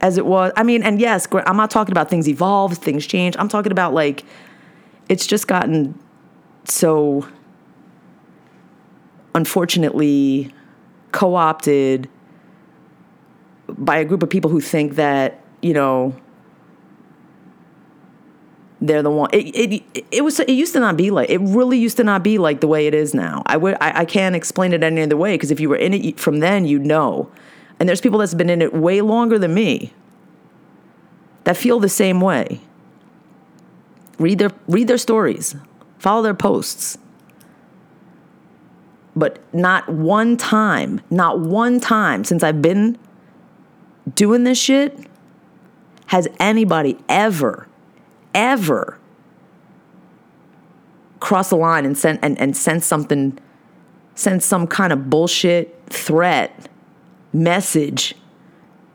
as 0.00 0.18
it 0.18 0.26
was. 0.26 0.52
I 0.56 0.62
mean, 0.62 0.82
and 0.82 1.00
yes, 1.00 1.26
I'm 1.46 1.56
not 1.56 1.70
talking 1.70 1.92
about 1.92 2.10
things 2.10 2.28
evolve, 2.28 2.76
things 2.78 3.06
change. 3.06 3.36
I'm 3.38 3.48
talking 3.48 3.72
about 3.72 3.94
like 3.94 4.24
it's 5.08 5.26
just 5.26 5.46
gotten 5.46 5.98
so 6.64 7.26
unfortunately 9.34 10.52
co 11.12 11.34
opted 11.34 12.08
by 13.68 13.98
a 13.98 14.04
group 14.04 14.22
of 14.22 14.30
people 14.30 14.50
who 14.50 14.60
think 14.60 14.96
that, 14.96 15.40
you 15.62 15.72
know, 15.72 16.14
they're 18.86 19.02
the 19.02 19.10
one. 19.10 19.30
It, 19.32 19.54
it, 19.56 20.06
it 20.10 20.24
was. 20.24 20.40
It 20.40 20.50
used 20.50 20.74
to 20.74 20.80
not 20.80 20.96
be 20.96 21.10
like. 21.10 21.30
It 21.30 21.38
really 21.38 21.78
used 21.78 21.96
to 21.96 22.04
not 22.04 22.22
be 22.22 22.38
like 22.38 22.60
the 22.60 22.68
way 22.68 22.86
it 22.86 22.94
is 22.94 23.14
now. 23.14 23.42
I 23.46 23.56
would. 23.56 23.76
I, 23.80 24.00
I 24.00 24.04
can't 24.04 24.36
explain 24.36 24.72
it 24.72 24.82
any 24.82 25.02
other 25.02 25.16
way 25.16 25.34
because 25.34 25.50
if 25.50 25.58
you 25.58 25.68
were 25.68 25.76
in 25.76 25.94
it 25.94 26.20
from 26.20 26.40
then, 26.40 26.66
you 26.66 26.78
know. 26.78 27.30
And 27.80 27.88
there's 27.88 28.00
people 28.00 28.18
that's 28.18 28.34
been 28.34 28.50
in 28.50 28.62
it 28.62 28.74
way 28.74 29.00
longer 29.00 29.38
than 29.38 29.54
me 29.54 29.92
that 31.44 31.56
feel 31.56 31.80
the 31.80 31.88
same 31.88 32.20
way. 32.20 32.60
Read 34.18 34.38
their 34.38 34.50
read 34.68 34.86
their 34.86 34.98
stories, 34.98 35.56
follow 35.98 36.22
their 36.22 36.34
posts. 36.34 36.98
But 39.16 39.38
not 39.54 39.88
one 39.88 40.36
time, 40.36 41.00
not 41.08 41.38
one 41.38 41.78
time 41.80 42.24
since 42.24 42.42
I've 42.42 42.60
been 42.60 42.98
doing 44.14 44.44
this 44.44 44.58
shit 44.58 44.98
has 46.06 46.28
anybody 46.38 46.98
ever, 47.08 47.66
ever 48.34 48.98
cross 51.20 51.50
the 51.50 51.56
line 51.56 51.86
and 51.86 51.96
send 51.96 52.18
and, 52.22 52.38
and 52.38 52.56
sent 52.56 52.82
something, 52.82 53.38
send 54.14 54.42
some 54.42 54.66
kind 54.66 54.92
of 54.92 55.08
bullshit 55.08 55.80
threat 55.88 56.68
message. 57.32 58.14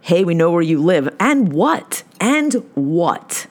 Hey, 0.01 0.23
we 0.23 0.33
know 0.33 0.51
where 0.51 0.61
you 0.61 0.81
live. 0.81 1.13
And 1.19 1.51
what? 1.51 2.03
And 2.19 2.53
what? 2.75 3.47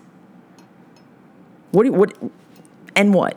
What 1.73 1.83
do 1.83 1.88
you, 1.90 1.95
what 1.95 2.16
and 2.97 3.12
what? 3.12 3.37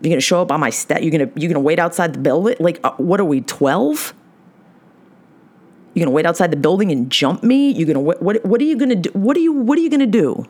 You're 0.00 0.10
gonna 0.10 0.20
show 0.20 0.42
up 0.42 0.52
on 0.52 0.60
my 0.60 0.70
step. 0.70 1.02
You're 1.02 1.10
gonna 1.10 1.30
you're 1.36 1.50
gonna 1.50 1.60
wait 1.60 1.78
outside 1.78 2.12
the 2.14 2.18
building. 2.18 2.56
Like, 2.60 2.80
uh, 2.84 2.92
what 2.96 3.20
are 3.20 3.24
we? 3.24 3.40
Twelve? 3.40 4.14
You're 5.96 6.04
gonna 6.04 6.14
wait 6.14 6.26
outside 6.26 6.50
the 6.50 6.58
building 6.58 6.92
and 6.92 7.10
jump 7.10 7.42
me? 7.42 7.70
You're 7.70 7.86
gonna 7.86 8.00
what? 8.00 8.22
What, 8.22 8.44
what 8.44 8.60
are 8.60 8.64
you 8.64 8.76
gonna 8.76 8.96
do? 8.96 9.08
What 9.14 9.34
are 9.34 9.40
you 9.40 9.50
What 9.50 9.78
are 9.78 9.80
you 9.80 9.88
gonna 9.88 10.04
do? 10.04 10.44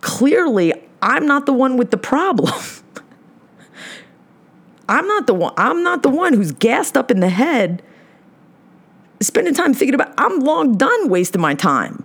Clearly, 0.00 0.74
I'm 1.00 1.28
not 1.28 1.46
the 1.46 1.52
one 1.52 1.76
with 1.76 1.92
the 1.92 1.96
problem. 1.96 2.52
I'm 4.88 5.06
not 5.06 5.28
the 5.28 5.34
one. 5.34 5.54
I'm 5.56 5.84
not 5.84 6.02
the 6.02 6.08
one 6.08 6.32
who's 6.32 6.50
gassed 6.50 6.96
up 6.96 7.12
in 7.12 7.20
the 7.20 7.28
head, 7.28 7.84
spending 9.20 9.54
time 9.54 9.72
thinking 9.72 9.94
about. 9.94 10.12
I'm 10.18 10.40
long 10.40 10.76
done 10.76 11.08
wasting 11.08 11.40
my 11.40 11.54
time 11.54 12.04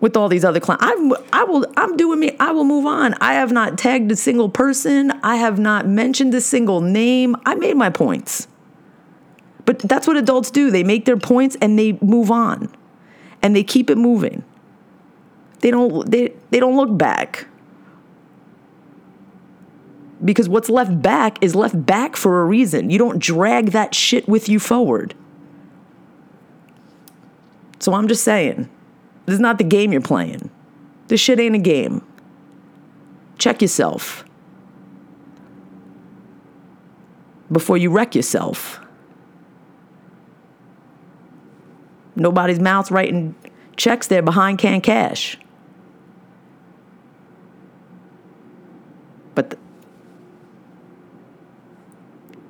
with 0.00 0.14
all 0.14 0.28
these 0.28 0.44
other 0.44 0.60
clients. 0.60 0.84
I'm, 0.84 1.14
I 1.32 1.44
will, 1.44 1.64
I'm 1.78 1.96
doing 1.96 2.20
me. 2.20 2.36
I 2.38 2.52
will 2.52 2.64
move 2.64 2.84
on. 2.84 3.14
I 3.14 3.32
have 3.32 3.50
not 3.50 3.78
tagged 3.78 4.12
a 4.12 4.16
single 4.16 4.50
person. 4.50 5.10
I 5.22 5.36
have 5.36 5.58
not 5.58 5.88
mentioned 5.88 6.34
a 6.34 6.42
single 6.42 6.82
name. 6.82 7.34
I 7.46 7.54
made 7.54 7.74
my 7.74 7.88
points. 7.88 8.46
But 9.68 9.80
that's 9.80 10.06
what 10.06 10.16
adults 10.16 10.50
do. 10.50 10.70
They 10.70 10.82
make 10.82 11.04
their 11.04 11.18
points 11.18 11.54
and 11.60 11.78
they 11.78 11.92
move 12.00 12.30
on, 12.30 12.74
and 13.42 13.54
they 13.54 13.62
keep 13.62 13.90
it 13.90 13.98
moving. 13.98 14.42
They 15.60 15.70
don't. 15.70 16.10
They 16.10 16.32
they 16.48 16.58
don't 16.58 16.74
look 16.74 16.96
back. 16.96 17.46
Because 20.24 20.48
what's 20.48 20.70
left 20.70 21.02
back 21.02 21.36
is 21.44 21.54
left 21.54 21.84
back 21.84 22.16
for 22.16 22.40
a 22.40 22.46
reason. 22.46 22.88
You 22.88 22.96
don't 22.96 23.18
drag 23.18 23.72
that 23.72 23.94
shit 23.94 24.26
with 24.26 24.48
you 24.48 24.58
forward. 24.58 25.14
So 27.78 27.92
I'm 27.92 28.08
just 28.08 28.24
saying, 28.24 28.70
this 29.26 29.34
is 29.34 29.40
not 29.40 29.58
the 29.58 29.64
game 29.64 29.92
you're 29.92 30.00
playing. 30.00 30.48
This 31.08 31.20
shit 31.20 31.38
ain't 31.38 31.54
a 31.54 31.58
game. 31.58 32.02
Check 33.36 33.60
yourself 33.60 34.24
before 37.52 37.76
you 37.76 37.90
wreck 37.90 38.14
yourself. 38.14 38.80
Nobody's 42.18 42.58
mouth's 42.58 42.90
writing 42.90 43.34
checks 43.76 44.08
there 44.08 44.22
behind 44.22 44.58
can 44.58 44.80
cash. 44.80 45.38
But 49.34 49.56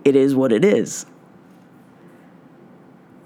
it 0.05 0.17
is 0.17 0.35
what 0.35 0.53
it 0.53 0.65
is. 0.65 1.05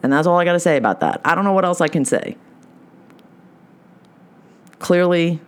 And 0.03 0.13
that's 0.13 0.27
all 0.27 0.37
I 0.37 0.45
got 0.45 0.55
to 0.55 0.61
say 0.61 0.77
about 0.77 0.99
that. 1.01 1.21
I 1.25 1.37
don't 1.37 1.45
know 1.45 1.53
what 1.53 1.65
else 1.65 1.81
I 1.81 1.87
can 1.87 2.05
say. 2.05 2.37
Clearly, 4.81 5.41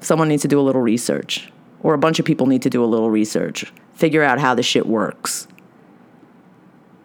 someone 0.00 0.26
needs 0.26 0.42
to 0.42 0.48
do 0.48 0.58
a 0.58 0.62
little 0.62 0.82
research, 0.82 1.52
or 1.80 1.94
a 1.94 1.98
bunch 1.98 2.18
of 2.18 2.24
people 2.24 2.46
need 2.46 2.62
to 2.62 2.70
do 2.70 2.84
a 2.84 2.86
little 2.86 3.08
research, 3.08 3.72
figure 3.94 4.24
out 4.24 4.40
how 4.40 4.52
this 4.52 4.66
shit 4.66 4.86
works, 4.86 5.46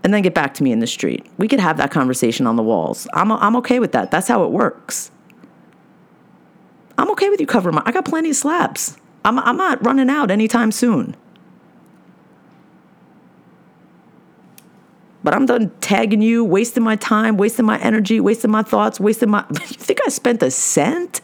and 0.07 0.13
then 0.13 0.21
get 0.21 0.33
back 0.33 0.53
to 0.53 0.63
me 0.63 0.71
in 0.71 0.79
the 0.79 0.87
street. 0.87 1.25
We 1.37 1.49
could 1.49 1.59
have 1.59 1.75
that 1.79 1.91
conversation 1.91 2.47
on 2.47 2.55
the 2.55 2.63
walls. 2.63 3.09
I'm, 3.11 3.29
I'm 3.29 3.57
okay 3.57 3.81
with 3.81 3.91
that. 3.91 4.09
That's 4.09 4.25
how 4.25 4.45
it 4.45 4.51
works. 4.51 5.11
I'm 6.97 7.11
okay 7.11 7.29
with 7.29 7.41
you 7.41 7.45
covering 7.45 7.75
my. 7.75 7.83
I 7.85 7.91
got 7.91 8.05
plenty 8.05 8.29
of 8.29 8.37
slaps. 8.37 8.95
I'm, 9.25 9.37
I'm 9.37 9.57
not 9.57 9.85
running 9.85 10.09
out 10.09 10.31
anytime 10.31 10.71
soon. 10.71 11.13
But 15.25 15.33
I'm 15.33 15.45
done 15.45 15.73
tagging 15.81 16.21
you, 16.21 16.45
wasting 16.45 16.83
my 16.83 16.95
time, 16.95 17.35
wasting 17.35 17.65
my 17.65 17.77
energy, 17.79 18.21
wasting 18.21 18.49
my 18.49 18.63
thoughts, 18.63 19.01
wasting 19.01 19.29
my. 19.29 19.43
You 19.51 19.57
think 19.57 19.99
I 20.05 20.09
spent 20.09 20.41
a 20.41 20.49
cent? 20.49 21.19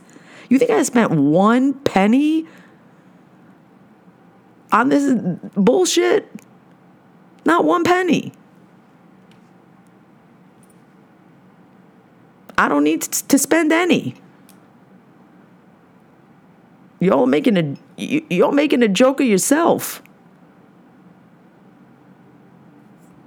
You 0.49 0.59
think 0.59 0.71
I 0.71 0.83
spent 0.83 1.11
one 1.11 1.73
penny 1.73 2.47
on 4.73 4.89
this 4.89 5.13
bullshit? 5.55 6.29
Not 7.45 7.63
one 7.63 7.85
penny. 7.85 8.33
I 12.57 12.67
don't 12.67 12.83
need 12.83 13.01
to 13.01 13.37
spend 13.37 13.71
any. 13.71 14.15
Y'all 16.99 17.25
making 17.25 17.57
a 17.57 17.75
y'all 17.97 18.51
making 18.51 18.81
a 18.81 18.87
joke 18.87 19.19
of 19.19 19.27
yourself. 19.27 20.01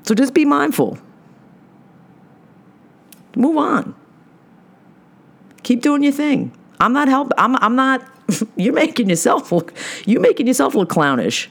So 0.04 0.14
just 0.14 0.32
be 0.32 0.44
mindful. 0.44 0.98
Move 3.34 3.56
on. 3.56 3.94
Keep 5.62 5.82
doing 5.82 6.02
your 6.02 6.12
thing. 6.12 6.56
I'm 6.80 6.92
not 6.92 7.08
help. 7.08 7.32
I'm. 7.36 7.56
I'm 7.56 7.76
not. 7.76 8.06
you're 8.56 8.72
making 8.72 9.08
yourself 9.10 9.52
look. 9.52 9.74
You're 10.06 10.20
making 10.20 10.46
yourself 10.46 10.74
look 10.74 10.88
clownish. 10.88 11.50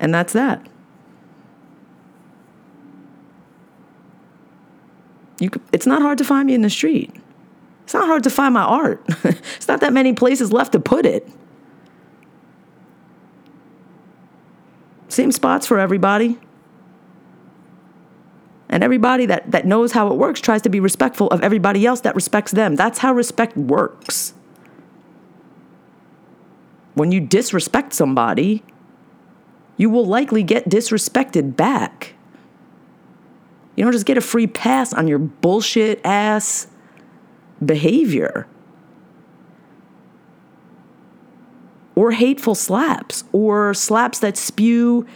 And 0.00 0.14
that's 0.14 0.32
that. 0.32 0.66
You, 5.40 5.50
it's 5.72 5.86
not 5.86 6.02
hard 6.02 6.18
to 6.18 6.24
find 6.24 6.46
me 6.46 6.54
in 6.54 6.62
the 6.62 6.70
street. 6.70 7.14
It's 7.84 7.94
not 7.94 8.06
hard 8.06 8.24
to 8.24 8.30
find 8.30 8.54
my 8.54 8.62
art. 8.62 9.02
it's 9.24 9.68
not 9.68 9.80
that 9.80 9.92
many 9.92 10.12
places 10.12 10.52
left 10.52 10.72
to 10.72 10.80
put 10.80 11.06
it. 11.06 11.28
Same 15.08 15.32
spots 15.32 15.66
for 15.66 15.78
everybody. 15.78 16.38
And 18.68 18.84
everybody 18.84 19.26
that, 19.26 19.50
that 19.50 19.66
knows 19.66 19.92
how 19.92 20.08
it 20.08 20.14
works 20.16 20.40
tries 20.40 20.62
to 20.62 20.68
be 20.68 20.80
respectful 20.80 21.28
of 21.28 21.42
everybody 21.42 21.86
else 21.86 22.02
that 22.02 22.14
respects 22.14 22.52
them. 22.52 22.76
That's 22.76 22.98
how 22.98 23.14
respect 23.14 23.56
works. 23.56 24.34
When 26.94 27.10
you 27.10 27.20
disrespect 27.20 27.94
somebody, 27.94 28.62
you 29.78 29.88
will 29.88 30.04
likely 30.04 30.42
get 30.42 30.68
disrespected 30.68 31.56
back. 31.56 32.14
You 33.76 33.84
don't 33.84 33.92
just 33.92 34.06
get 34.06 34.18
a 34.18 34.20
free 34.20 34.48
pass 34.48 34.92
on 34.92 35.06
your 35.06 35.20
bullshit 35.20 36.00
ass 36.04 36.66
behavior. 37.64 38.46
Or 41.94 42.10
hateful 42.10 42.54
slaps, 42.54 43.24
or 43.32 43.72
slaps 43.72 44.18
that 44.18 44.36
spew 44.36 45.06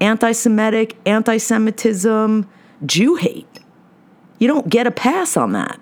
anti 0.00 0.32
Semitic, 0.32 0.96
anti 1.04 1.36
Semitism, 1.36 2.48
Jew 2.86 3.14
hate. 3.16 3.60
You 4.38 4.48
don't 4.48 4.68
get 4.68 4.86
a 4.86 4.90
pass 4.90 5.36
on 5.36 5.52
that. 5.52 5.80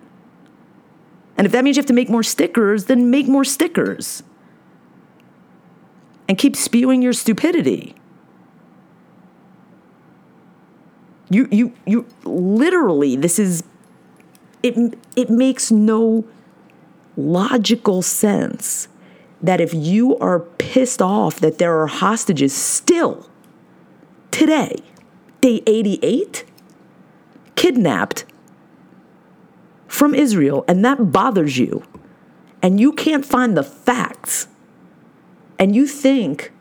And 1.36 1.46
if 1.46 1.52
that 1.52 1.64
means 1.64 1.76
you 1.76 1.80
have 1.80 1.86
to 1.86 1.94
make 1.94 2.10
more 2.10 2.22
stickers, 2.22 2.86
then 2.86 3.10
make 3.10 3.26
more 3.26 3.44
stickers. 3.44 4.22
And 6.28 6.36
keep 6.36 6.54
spewing 6.54 7.00
your 7.00 7.14
stupidity. 7.14 7.96
You 11.30 11.48
you 11.50 11.72
you 11.86 12.06
literally 12.24 13.16
this 13.16 13.38
is 13.38 13.62
it 14.62 14.98
it 15.16 15.30
makes 15.30 15.70
no 15.70 16.24
logical 17.16 18.02
sense 18.02 18.88
that 19.42 19.60
if 19.60 19.72
you 19.72 20.16
are 20.18 20.40
pissed 20.40 21.00
off 21.00 21.40
that 21.40 21.58
there 21.58 21.80
are 21.80 21.86
hostages 21.86 22.54
still 22.54 23.28
today, 24.30 24.76
day 25.40 25.62
88, 25.66 26.44
kidnapped 27.56 28.24
from 29.88 30.14
Israel, 30.14 30.64
and 30.68 30.84
that 30.84 31.10
bothers 31.10 31.58
you, 31.58 31.82
and 32.62 32.78
you 32.78 32.92
can't 32.92 33.24
find 33.24 33.56
the 33.56 33.62
facts, 33.62 34.46
and 35.58 35.74
you 35.74 35.86
think 35.86 36.52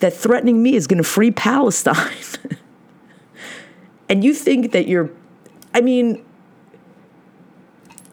that 0.00 0.12
threatening 0.12 0.62
me 0.62 0.74
is 0.74 0.86
going 0.86 0.98
to 0.98 1.08
free 1.08 1.30
Palestine. 1.30 2.12
and 4.12 4.22
you 4.22 4.34
think 4.34 4.72
that 4.72 4.86
you're, 4.86 5.08
I 5.72 5.80
mean, 5.80 6.22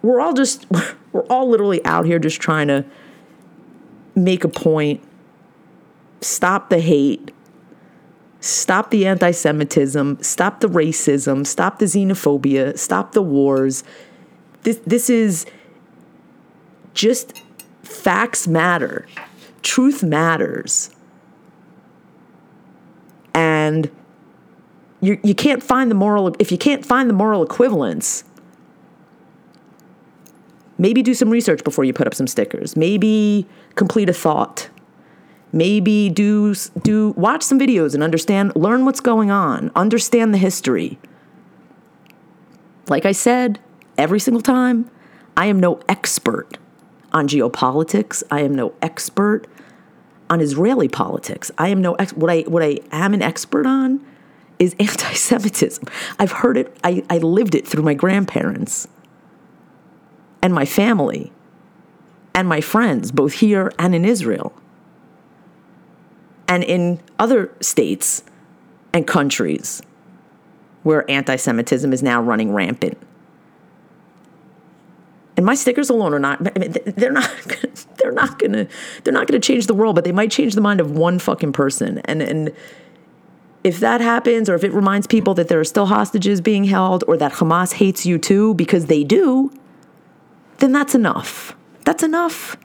we're 0.02 0.22
all 0.22 0.32
just, 0.32 0.66
we're 1.12 1.26
all 1.26 1.50
literally 1.50 1.84
out 1.84 2.06
here 2.06 2.20
just 2.20 2.40
trying 2.40 2.70
to 2.70 2.86
make 4.16 4.46
a 4.46 4.48
point, 4.48 5.04
stop 6.22 6.70
the 6.70 6.80
hate, 6.80 7.34
stop 8.40 8.92
the 8.92 9.06
anti 9.06 9.32
Semitism, 9.32 10.24
stop 10.24 10.62
the 10.62 10.70
racism, 10.70 11.46
stop 11.46 11.80
the 11.80 11.86
xenophobia, 11.86 12.80
stop 12.80 13.12
the 13.12 13.22
wars. 13.22 13.84
This, 14.64 14.80
this 14.88 15.10
is 15.10 15.46
just 16.94 17.42
facts 17.84 18.48
matter, 18.48 19.06
truth 19.64 20.02
matters. 20.02 20.92
And 23.34 23.92
you, 25.02 25.20
you 25.24 25.34
can't 25.34 25.64
find 25.64 25.90
the 25.90 25.96
moral, 25.96 26.36
if 26.40 26.52
you 26.52 26.58
can't 26.58 26.86
find 26.86 27.10
the 27.10 27.14
moral 27.14 27.44
equivalence, 27.44 28.24
maybe 30.78 31.02
do 31.02 31.14
some 31.14 31.30
research 31.30 31.64
before 31.64 31.84
you 31.84 31.94
put 31.94 32.08
up 32.08 32.14
some 32.14 32.28
stickers. 32.28 32.76
Maybe 32.76 33.48
complete 33.76 34.10
a 34.10 34.14
thought. 34.14 34.70
Maybe 35.52 36.10
do 36.10 36.54
do 36.84 37.10
watch 37.12 37.42
some 37.42 37.60
videos 37.60 37.96
and 37.96 38.04
understand, 38.04 38.56
learn 38.56 38.86
what's 38.86 39.00
going 39.00 39.32
on, 39.32 39.72
understand 39.76 40.32
the 40.32 40.38
history. 40.38 41.00
Like 42.88 43.06
I 43.06 43.14
said, 43.14 43.60
every 43.98 44.20
single 44.20 44.42
time, 44.42 44.92
I 45.36 45.48
am 45.48 45.60
no 45.60 45.80
expert 45.90 46.60
on 47.12 47.28
geopolitics. 47.28 48.22
I 48.30 48.42
am 48.42 48.54
no 48.54 48.74
expert 48.82 49.48
on 50.30 50.40
Israeli 50.40 50.88
politics. 50.88 51.52
I 51.58 51.70
am 51.70 51.82
no 51.82 51.96
ex- 51.96 52.14
what 52.14 52.30
I 52.30 52.42
what 52.42 52.62
I 52.62 52.80
am 52.92 53.16
an 53.16 53.24
expert 53.24 53.66
on 53.66 54.06
is 54.60 54.76
anti 54.80 55.14
Semitism. 55.14 55.86
I've 56.20 56.34
heard 56.34 56.58
it, 56.58 56.78
I, 56.84 57.04
I 57.10 57.18
lived 57.18 57.56
it 57.56 57.68
through 57.68 57.84
my 57.84 57.94
grandparents 57.94 58.88
and 60.42 60.54
my 60.54 60.66
family 60.66 61.32
and 62.36 62.48
my 62.48 62.62
friends, 62.62 63.12
both 63.12 63.34
here 63.34 63.72
and 63.80 63.96
in 63.96 64.06
Israel 64.06 64.54
and 66.48 66.64
in 66.64 67.00
other 67.18 67.52
states 67.62 68.24
and 68.94 69.08
countries 69.08 69.82
where 70.84 71.10
anti 71.10 71.36
Semitism 71.36 71.92
is 71.94 72.04
now 72.04 72.22
running 72.22 72.54
rampant. 72.54 72.98
And 75.38 75.46
my 75.46 75.56
stickers 75.56 75.90
alone 75.90 76.14
are 76.14 76.20
not 76.20 76.46
I 76.56 76.60
mean, 76.60 76.76
they're 76.86 77.12
not 77.12 77.32
they're 77.98 78.12
not 78.12 78.40
gonna 78.40 78.68
they're 79.04 79.14
not 79.14 79.28
gonna 79.28 79.40
change 79.40 79.68
the 79.68 79.74
world, 79.74 79.96
but 79.96 80.04
they 80.04 80.12
might 80.12 80.32
change 80.32 80.56
the 80.56 80.62
mind 80.62 80.82
of 80.82 80.92
one 80.92 81.20
fucking 81.20 81.54
person. 81.54 82.00
And 82.00 82.22
and 82.22 82.52
if 83.70 83.80
that 83.82 84.02
happens, 84.02 84.50
or 84.50 84.56
if 84.56 84.64
it 84.64 84.74
reminds 84.74 85.06
people 85.06 85.36
that 85.36 85.48
there 85.48 85.60
are 85.60 85.64
still 85.64 85.86
hostages 85.86 86.42
being 86.42 86.64
held, 86.64 87.04
or 87.08 87.16
that 87.18 87.34
Hamas 87.34 87.74
hates 87.74 88.04
you 88.04 88.18
too, 88.18 88.56
because 88.56 88.88
they 88.88 89.04
do, 89.04 89.52
then 90.58 90.72
that's 90.72 90.96
enough. 90.96 91.56
That's 91.86 92.02
enough. 92.02 92.58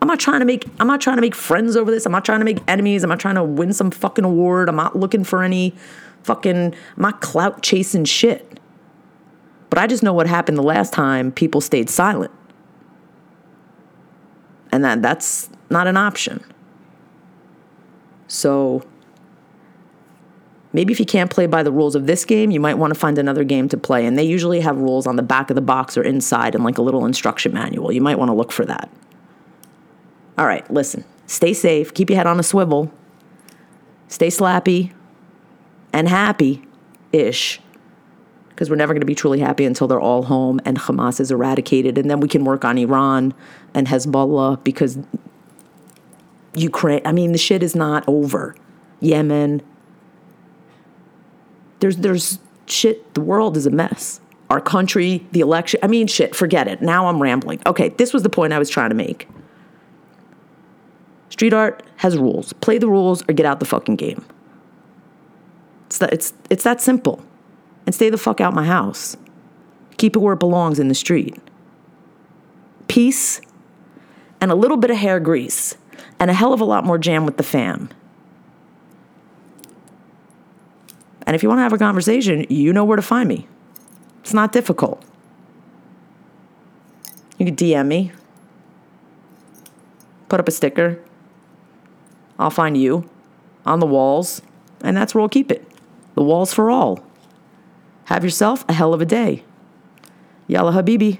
I'm 0.00 0.06
not 0.06 0.20
trying 0.20 0.38
to 0.38 0.46
make 0.46 0.66
I'm 0.78 0.86
not 0.86 1.00
trying 1.00 1.16
to 1.16 1.20
make 1.20 1.34
friends 1.34 1.74
over 1.76 1.90
this. 1.90 2.06
I'm 2.06 2.12
not 2.12 2.24
trying 2.24 2.38
to 2.38 2.44
make 2.44 2.58
enemies. 2.68 3.02
I'm 3.02 3.08
not 3.08 3.18
trying 3.18 3.34
to 3.34 3.42
win 3.42 3.72
some 3.72 3.90
fucking 3.90 4.24
award. 4.24 4.68
I'm 4.68 4.76
not 4.76 4.94
looking 4.94 5.24
for 5.24 5.42
any 5.42 5.74
fucking 6.22 6.74
I'm 6.96 7.02
not 7.02 7.20
clout 7.20 7.62
chasing 7.62 8.04
shit. 8.04 8.60
But 9.68 9.80
I 9.80 9.88
just 9.88 10.04
know 10.04 10.12
what 10.12 10.28
happened 10.28 10.56
the 10.56 10.62
last 10.62 10.92
time 10.92 11.32
people 11.32 11.60
stayed 11.60 11.90
silent. 11.90 12.30
And 14.70 14.84
that 14.84 15.02
that's 15.02 15.50
not 15.70 15.88
an 15.88 15.96
option. 15.96 16.44
So 18.28 18.84
maybe 20.74 20.92
if 20.92 21.00
you 21.00 21.06
can't 21.06 21.30
play 21.30 21.46
by 21.46 21.62
the 21.62 21.72
rules 21.72 21.94
of 21.94 22.06
this 22.06 22.24
game, 22.26 22.50
you 22.50 22.60
might 22.60 22.74
want 22.74 22.92
to 22.92 22.98
find 22.98 23.16
another 23.16 23.44
game 23.44 23.68
to 23.70 23.78
play. 23.78 24.04
And 24.04 24.18
they 24.18 24.24
usually 24.24 24.60
have 24.60 24.76
rules 24.76 25.06
on 25.06 25.16
the 25.16 25.22
back 25.22 25.48
of 25.48 25.54
the 25.54 25.62
box 25.62 25.96
or 25.96 26.02
inside 26.02 26.54
and 26.54 26.62
like 26.62 26.76
a 26.76 26.82
little 26.82 27.06
instruction 27.06 27.54
manual. 27.54 27.90
You 27.92 28.02
might 28.02 28.18
want 28.18 28.28
to 28.28 28.34
look 28.34 28.52
for 28.52 28.66
that. 28.66 28.90
All 30.36 30.46
right, 30.46 30.68
listen. 30.70 31.04
Stay 31.26 31.54
safe. 31.54 31.94
Keep 31.94 32.10
your 32.10 32.16
head 32.18 32.26
on 32.26 32.38
a 32.38 32.42
swivel. 32.42 32.92
Stay 34.08 34.28
slappy 34.28 34.92
and 35.92 36.08
happy 36.08 36.66
ish. 37.12 37.60
Because 38.48 38.68
we're 38.68 38.76
never 38.76 38.92
going 38.92 39.00
to 39.00 39.06
be 39.06 39.14
truly 39.14 39.40
happy 39.40 39.64
until 39.64 39.88
they're 39.88 40.00
all 40.00 40.24
home 40.24 40.60
and 40.64 40.78
Hamas 40.78 41.18
is 41.20 41.30
eradicated. 41.30 41.98
And 41.98 42.10
then 42.10 42.20
we 42.20 42.28
can 42.28 42.44
work 42.44 42.64
on 42.64 42.78
Iran 42.78 43.32
and 43.74 43.86
Hezbollah 43.86 44.62
because 44.62 44.98
Ukraine, 46.54 47.00
I 47.04 47.12
mean, 47.12 47.32
the 47.32 47.38
shit 47.38 47.62
is 47.62 47.74
not 47.74 48.04
over. 48.06 48.54
Yemen, 49.00 49.60
there's 51.80 51.96
there's 51.96 52.38
shit. 52.66 53.14
The 53.14 53.20
world 53.20 53.56
is 53.56 53.66
a 53.66 53.70
mess. 53.70 54.20
Our 54.50 54.60
country, 54.60 55.26
the 55.32 55.40
election. 55.40 55.80
I 55.82 55.86
mean, 55.86 56.06
shit. 56.06 56.34
Forget 56.34 56.68
it. 56.68 56.82
Now 56.82 57.08
I'm 57.08 57.20
rambling. 57.20 57.60
Okay, 57.66 57.90
this 57.90 58.12
was 58.12 58.22
the 58.22 58.28
point 58.28 58.52
I 58.52 58.58
was 58.58 58.70
trying 58.70 58.90
to 58.90 58.94
make. 58.94 59.28
Street 61.30 61.52
art 61.52 61.82
has 61.96 62.16
rules. 62.16 62.52
Play 62.52 62.78
the 62.78 62.86
rules 62.88 63.22
or 63.28 63.32
get 63.32 63.46
out 63.46 63.58
the 63.58 63.66
fucking 63.66 63.96
game. 63.96 64.24
It's 65.86 65.98
that, 65.98 66.12
it's, 66.12 66.32
it's 66.48 66.62
that 66.64 66.80
simple. 66.80 67.24
And 67.86 67.94
stay 67.94 68.08
the 68.08 68.18
fuck 68.18 68.40
out 68.40 68.54
my 68.54 68.64
house. 68.64 69.16
Keep 69.96 70.16
it 70.16 70.20
where 70.20 70.34
it 70.34 70.40
belongs 70.40 70.78
in 70.78 70.88
the 70.88 70.94
street. 70.94 71.36
Peace 72.88 73.40
and 74.40 74.50
a 74.50 74.54
little 74.54 74.76
bit 74.76 74.90
of 74.90 74.96
hair 74.96 75.18
grease 75.18 75.76
and 76.20 76.30
a 76.30 76.34
hell 76.34 76.52
of 76.52 76.60
a 76.60 76.64
lot 76.64 76.84
more 76.84 76.98
jam 76.98 77.26
with 77.26 77.36
the 77.36 77.42
fam. 77.42 77.88
And 81.34 81.40
if 81.40 81.42
you 81.42 81.48
want 81.48 81.58
to 81.58 81.62
have 81.64 81.72
a 81.72 81.78
conversation, 81.78 82.46
you 82.48 82.72
know 82.72 82.84
where 82.84 82.94
to 82.94 83.02
find 83.02 83.28
me. 83.28 83.48
It's 84.20 84.32
not 84.32 84.52
difficult. 84.52 85.04
You 87.38 87.46
can 87.46 87.56
DM 87.56 87.88
me, 87.88 88.12
put 90.28 90.38
up 90.38 90.46
a 90.46 90.52
sticker. 90.52 91.00
I'll 92.38 92.50
find 92.50 92.76
you 92.76 93.10
on 93.66 93.80
the 93.80 93.86
walls, 93.86 94.42
and 94.84 94.96
that's 94.96 95.12
where 95.12 95.22
we'll 95.22 95.28
keep 95.28 95.50
it. 95.50 95.66
The 96.14 96.22
walls 96.22 96.54
for 96.54 96.70
all. 96.70 97.04
Have 98.04 98.22
yourself 98.22 98.64
a 98.68 98.72
hell 98.72 98.94
of 98.94 99.00
a 99.00 99.04
day. 99.04 99.42
Yalla 100.46 100.70
Habibi. 100.70 101.18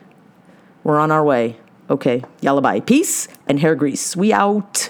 We're 0.85 1.01
on 1.01 1.11
our 1.11 1.25
way. 1.25 1.57
Okay, 1.91 2.23
yalla 2.41 2.61
bye. 2.61 2.79
Peace 2.79 3.27
and 3.49 3.59
hair 3.59 3.75
grease. 3.75 4.15
We 4.15 4.33
out. 4.33 4.89